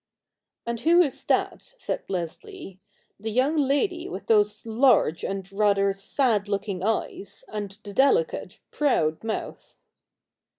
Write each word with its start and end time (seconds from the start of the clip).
jf' 0.01 0.63
And 0.71 0.79
who 0.79 1.01
is 1.03 1.23
that,' 1.25 1.75
said 1.77 2.05
Leslie,' 2.09 2.79
the 3.19 3.29
young 3.29 3.55
lady 3.55 4.09
with 4.09 4.25
those 4.25 4.65
large 4.65 5.23
and 5.23 5.51
rather 5.51 5.93
sad 5.93 6.47
looking 6.49 6.81
eyes, 6.81 7.45
and 7.47 7.77
the 7.83 7.93
delicate, 7.93 8.59
proud 8.71 9.23
mouth 9.23 9.77